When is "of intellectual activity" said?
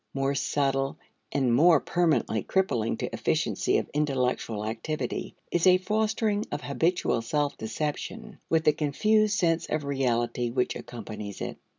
3.77-5.35